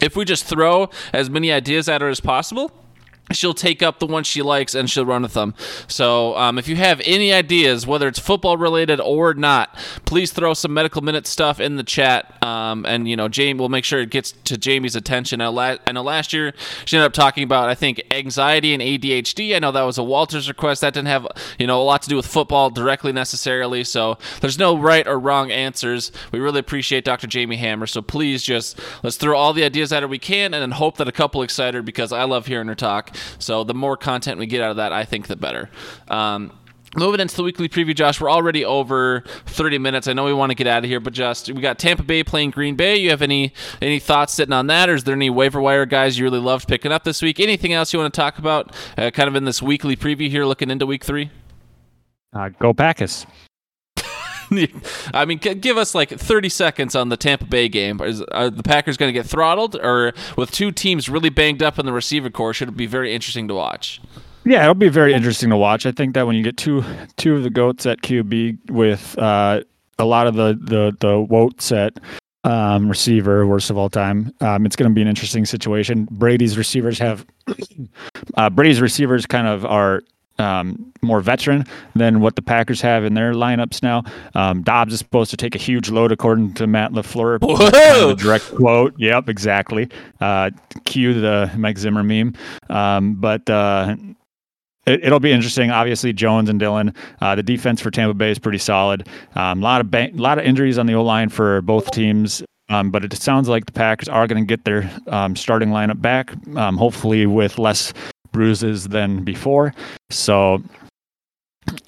[0.00, 2.70] if we just throw as many ideas at her as possible,
[3.32, 5.54] she'll take up the ones she likes and she'll run with them.
[5.88, 10.54] So um, if you have any ideas, whether it's football related or not, please throw
[10.54, 12.42] some medical minute stuff in the chat.
[12.44, 15.40] Um, and you know, Jamie will make sure it gets to Jamie's attention.
[15.40, 16.52] I, know last year
[16.84, 19.56] she ended up talking about I think anxiety and ADHD.
[19.56, 20.80] I know that was a Walters request.
[20.82, 21.26] That didn't have
[21.58, 23.82] you know a lot to do with football directly necessarily.
[23.84, 26.12] So there's no right or wrong answers.
[26.32, 27.26] We really appreciate Dr.
[27.26, 27.86] Jamie Hammer.
[27.86, 30.98] So please just let's throw all the ideas at her we can, and then hope
[30.98, 33.15] that a couple excited because I love hearing her talk.
[33.38, 35.70] So the more content we get out of that, I think the better.
[36.08, 36.52] Um,
[36.96, 40.08] Moving into the weekly preview, Josh, we're already over 30 minutes.
[40.08, 42.24] I know we want to get out of here, but just we got Tampa Bay
[42.24, 42.96] playing Green Bay.
[42.96, 43.52] You have any
[43.82, 46.66] any thoughts sitting on that, or is there any waiver wire guys you really loved
[46.68, 47.38] picking up this week?
[47.38, 50.46] Anything else you want to talk about, uh, kind of in this weekly preview here,
[50.46, 51.30] looking into Week Three?
[52.32, 53.26] Uh, go Packers.
[55.14, 58.00] I mean, give us like 30 seconds on the Tampa Bay game.
[58.00, 61.78] Is, are the Packers going to get throttled, or with two teams really banged up
[61.78, 64.00] in the receiver corps, should it be very interesting to watch?
[64.44, 65.86] Yeah, it'll be very interesting to watch.
[65.86, 66.84] I think that when you get two
[67.16, 69.62] two of the goats at QB with uh,
[69.98, 71.98] a lot of the the the woats at
[72.44, 76.06] um, receiver, worst of all time, um, it's going to be an interesting situation.
[76.12, 77.26] Brady's receivers have
[78.36, 80.02] uh, Brady's receivers kind of are
[80.38, 84.04] um, more veteran than what the Packers have in their lineups now.
[84.34, 87.36] Um, Doubs is supposed to take a huge load, according to Matt LaFleur.
[87.36, 88.94] Of direct quote.
[88.98, 89.88] Yep, exactly.
[90.20, 90.50] Uh,
[90.84, 92.34] cue the Mike Zimmer meme.
[92.68, 93.96] Um, but uh,
[94.86, 95.70] it, will be interesting.
[95.70, 96.94] Obviously, Jones and Dillon.
[97.20, 99.08] Uh, the defense for Tampa Bay is pretty solid.
[99.34, 102.42] A um, lot of a lot of injuries on the O line for both teams.
[102.68, 106.02] Um, but it sounds like the Packers are going to get their um, starting lineup
[106.02, 107.92] back, um, hopefully with less
[108.36, 109.74] bruises than before.
[110.10, 110.62] So,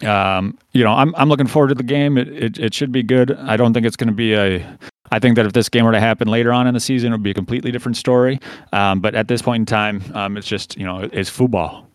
[0.05, 2.19] um, you know, I'm I'm looking forward to the game.
[2.19, 3.33] It it, it should be good.
[3.33, 4.67] I don't think it's going to be a.
[5.11, 7.17] I think that if this game were to happen later on in the season, it
[7.17, 8.41] would be a completely different story.
[8.73, 11.88] Um, but at this point in time, um, it's just you know it's football.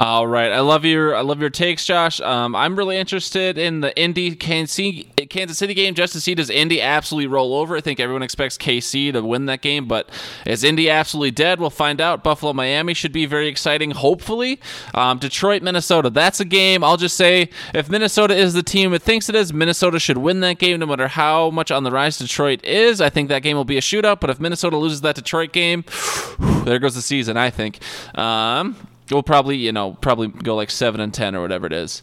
[0.00, 2.20] All right, I love your I love your takes, Josh.
[2.20, 6.80] Um, I'm really interested in the Indy Kansas City game just to see does Indy
[6.80, 7.76] absolutely roll over.
[7.76, 10.08] I think everyone expects KC to win that game, but
[10.46, 11.58] is Indy absolutely dead?
[11.58, 12.22] We'll find out.
[12.22, 14.60] Buffalo, Miami should be very exciting, hopefully.
[14.94, 16.84] Um, Detroit, Minnesota, that's a game.
[16.84, 20.38] I'll just say if Minnesota is the team it thinks it is, Minnesota should win
[20.42, 23.00] that game no matter how much on the rise Detroit is.
[23.00, 25.84] I think that game will be a shootout, but if Minnesota loses that Detroit game,
[26.38, 27.80] there goes the season, I think.
[28.16, 28.76] Um,
[29.10, 32.02] we'll probably, you know, probably go like 7 and 10 or whatever it is.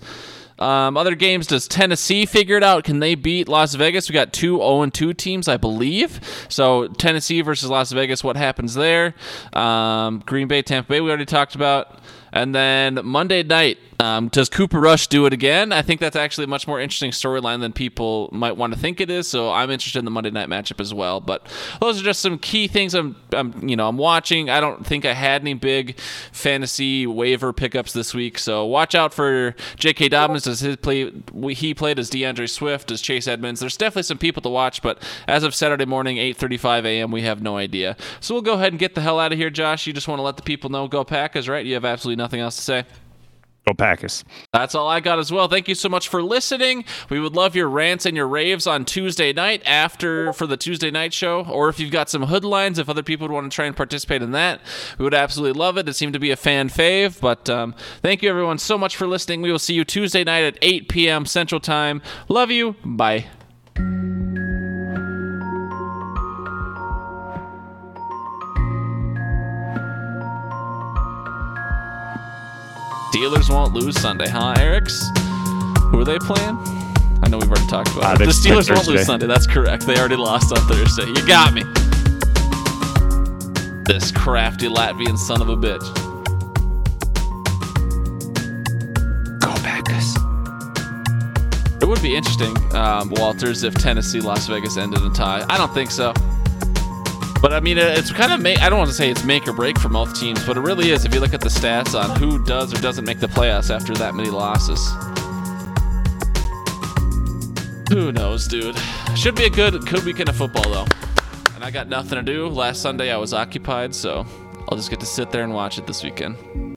[0.57, 2.85] Um, other games, does Tennessee figure it out?
[2.85, 4.09] Can they beat Las Vegas?
[4.09, 6.21] We got two 0 2 teams, I believe.
[6.49, 9.15] So Tennessee versus Las Vegas, what happens there?
[9.53, 11.99] Um, Green Bay, Tampa Bay, we already talked about.
[12.35, 15.71] And then Monday night, um, does Cooper Rush do it again?
[15.71, 18.99] I think that's actually a much more interesting storyline than people might want to think
[18.99, 19.25] it is.
[19.25, 21.21] So I'm interested in the Monday night matchup as well.
[21.21, 21.47] But
[21.79, 24.49] those are just some key things I'm, I'm you know, I'm watching.
[24.49, 25.97] I don't think I had any big
[26.33, 28.37] fantasy waiver pickups this week.
[28.37, 30.09] So watch out for J.K.
[30.09, 31.13] Dobbins as his play.
[31.53, 33.61] He played as D'Andre Swift as Chase Edmonds.
[33.61, 37.41] There's definitely some people to watch, but as of Saturday morning, 8:35 a.m., we have
[37.41, 37.95] no idea.
[38.19, 39.87] So we'll go ahead and get the hell out of here, Josh.
[39.87, 41.65] You just want to let the people know, go Packers, right?
[41.65, 42.85] You have absolutely nothing else to say.
[43.67, 44.23] Go Packers.
[44.53, 45.47] That's all I got as well.
[45.47, 46.85] Thank you so much for listening.
[47.09, 50.91] We would love your rants and your raves on Tuesday night after for the Tuesday
[50.91, 53.65] night show, or if you've got some hoodlines, if other people would want to try
[53.65, 54.61] and participate in that,
[54.99, 55.89] we would absolutely love it.
[55.89, 57.19] It seemed to be a fan fave.
[57.19, 57.73] But um,
[58.03, 59.41] thank you everyone so much for listening.
[59.41, 61.25] We will see you Tuesday night at 8 p.m.
[61.25, 62.03] Central Time.
[62.29, 62.75] Love you.
[62.85, 63.25] Bye.
[73.15, 75.07] Steelers won't lose Sunday, huh, Eric's?
[75.91, 76.57] Who are they playing?
[77.23, 78.25] I know we've already talked about Uh, it.
[78.25, 79.25] The Steelers won't lose Sunday.
[79.25, 79.85] That's correct.
[79.87, 81.07] They already lost on Thursday.
[81.07, 81.63] You got me.
[83.85, 85.85] This crafty Latvian son of a bitch.
[89.39, 90.15] Go Packers.
[91.81, 95.45] It would be interesting, um, Walters, if Tennessee Las Vegas ended in a tie.
[95.49, 96.13] I don't think so.
[97.41, 99.53] But I mean, it's kind of make, I don't want to say it's make or
[99.53, 102.17] break for both teams, but it really is if you look at the stats on
[102.19, 104.79] who does or doesn't make the playoffs after that many losses.
[107.91, 108.75] Who knows, dude?
[109.15, 110.87] Should be a good good weekend of football though.
[111.53, 112.47] And I got nothing to do.
[112.47, 114.25] Last Sunday I was occupied, so
[114.67, 116.74] I'll just get to sit there and watch it this weekend.